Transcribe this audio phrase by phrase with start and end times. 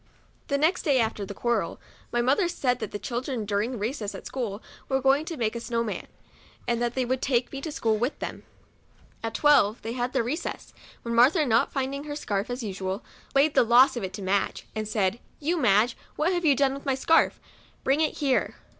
[0.47, 1.79] The next day after the quarrel,
[2.11, 5.59] my mother said that the children, during recess at school, were going to make a"
[5.59, 6.07] snow man,"
[6.67, 8.41] and that they would take me to school with them.
[9.21, 13.03] At twelve they had their recess, when Martha, not finding her scarf as usual,
[13.35, 15.19] laid the loss of it to Madge, and said,"
[15.49, 17.39] You, Madge, what have you done with my scarf?
[17.83, 18.55] bring it here."